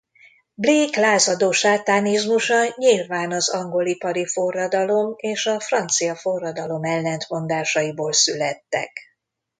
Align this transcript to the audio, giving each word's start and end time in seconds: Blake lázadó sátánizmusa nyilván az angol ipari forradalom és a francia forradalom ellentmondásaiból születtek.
Blake 0.53 0.97
lázadó 0.99 1.51
sátánizmusa 1.51 2.73
nyilván 2.75 3.31
az 3.31 3.49
angol 3.49 3.85
ipari 3.85 4.25
forradalom 4.25 5.13
és 5.17 5.45
a 5.45 5.59
francia 5.59 6.15
forradalom 6.15 6.83
ellentmondásaiból 6.83 8.13
születtek. 8.13 8.91